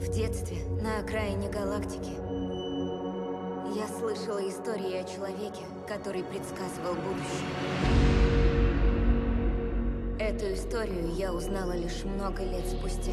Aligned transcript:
В 0.00 0.08
детстве, 0.10 0.58
на 0.82 1.00
окраине 1.00 1.48
галактики, 1.48 2.12
я 3.74 3.88
слышала 3.88 4.46
истории 4.46 4.94
о 5.00 5.04
человеке, 5.04 5.64
который 5.88 6.22
предсказывал 6.22 6.94
будущее. 6.94 7.46
Эту 10.18 10.52
историю 10.52 11.14
я 11.14 11.32
узнала 11.32 11.72
лишь 11.72 12.04
много 12.04 12.42
лет 12.42 12.66
спустя, 12.66 13.12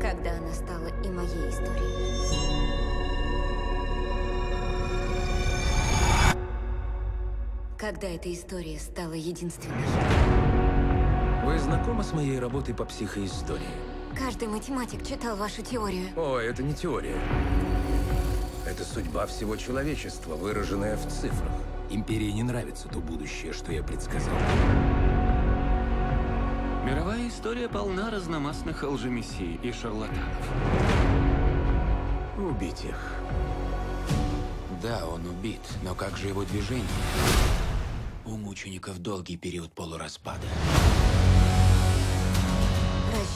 когда 0.00 0.32
она 0.32 0.52
стала 0.52 0.88
и 1.04 1.08
моей 1.08 1.48
историей. 1.48 2.90
Когда 7.78 8.08
эта 8.08 8.32
история 8.32 8.78
стала 8.78 9.12
единственной. 9.12 9.76
Вы 11.44 11.58
знакомы 11.58 12.02
с 12.02 12.12
моей 12.12 12.38
работой 12.38 12.74
по 12.74 12.84
психоистории? 12.84 13.89
Каждый 14.16 14.48
математик 14.48 15.06
читал 15.06 15.36
вашу 15.36 15.62
теорию. 15.62 16.08
О, 16.16 16.38
это 16.38 16.62
не 16.62 16.74
теория. 16.74 17.16
Это 18.66 18.84
судьба 18.84 19.26
всего 19.26 19.56
человечества, 19.56 20.34
выраженная 20.34 20.96
в 20.96 21.08
цифрах. 21.08 21.52
Империи 21.90 22.30
не 22.30 22.42
нравится 22.42 22.88
то 22.88 23.00
будущее, 23.00 23.52
что 23.52 23.72
я 23.72 23.82
предсказал. 23.82 24.34
Мировая 26.84 27.28
история 27.28 27.68
полна 27.68 28.10
разномастных 28.10 28.82
лжемессий 28.82 29.58
и 29.62 29.72
шарлатанов. 29.72 30.22
Убить 32.38 32.84
их. 32.84 33.14
Да, 34.82 35.06
он 35.06 35.26
убит, 35.26 35.60
но 35.82 35.94
как 35.94 36.16
же 36.16 36.28
его 36.28 36.44
движение? 36.44 36.86
У 38.24 38.36
мучеников 38.36 38.98
долгий 38.98 39.36
период 39.36 39.72
полураспада. 39.72 40.46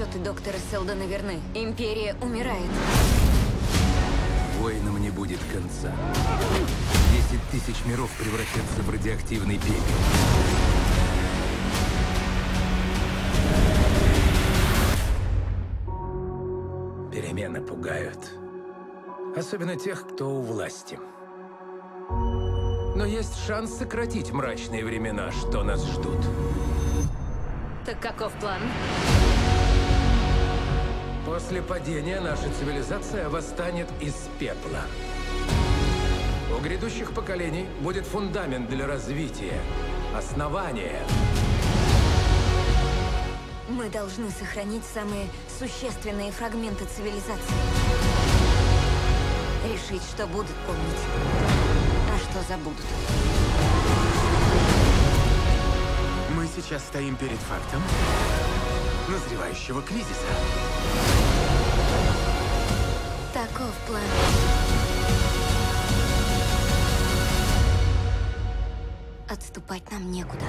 Расчеты 0.00 0.18
доктора 0.20 0.56
Селдона 0.70 1.02
верны. 1.02 1.40
Империя 1.54 2.16
умирает. 2.22 2.70
Воинам 4.58 4.98
не 4.98 5.10
будет 5.10 5.40
конца. 5.52 5.92
Десять 7.12 7.44
тысяч 7.50 7.84
миров 7.84 8.10
превратятся 8.16 8.80
в 8.82 8.90
радиоактивный 8.90 9.58
пепел. 9.58 9.74
Перемены 17.12 17.60
пугают. 17.60 18.30
Особенно 19.36 19.76
тех, 19.76 20.08
кто 20.08 20.30
у 20.30 20.40
власти. 20.40 20.98
Но 22.08 23.04
есть 23.04 23.36
шанс 23.46 23.74
сократить 23.74 24.32
мрачные 24.32 24.82
времена, 24.82 25.30
что 25.30 25.62
нас 25.62 25.84
ждут. 25.84 26.20
Так 27.84 28.00
каков 28.00 28.32
план? 28.34 28.60
После 31.32 31.62
падения 31.62 32.18
наша 32.18 32.52
цивилизация 32.58 33.28
восстанет 33.28 33.86
из 34.00 34.14
пепла. 34.40 34.80
У 36.52 36.60
грядущих 36.60 37.12
поколений 37.12 37.68
будет 37.82 38.04
фундамент 38.04 38.68
для 38.68 38.84
развития, 38.88 39.60
основание. 40.12 40.98
Мы 43.68 43.88
должны 43.90 44.28
сохранить 44.32 44.82
самые 44.92 45.28
существенные 45.56 46.32
фрагменты 46.32 46.84
цивилизации. 46.86 47.54
Решить, 49.72 50.02
что 50.02 50.26
будут 50.26 50.56
помнить, 50.66 51.02
а 52.12 52.18
что 52.18 52.42
забудут. 52.48 52.86
Мы 56.34 56.48
сейчас 56.56 56.82
стоим 56.82 57.14
перед 57.14 57.38
фактом 57.38 57.80
назревающего 59.10 59.82
кризиса. 59.82 61.19
Таков 63.32 63.72
план. 63.86 64.02
Отступать 69.28 69.88
нам 69.92 70.10
некуда. 70.10 70.44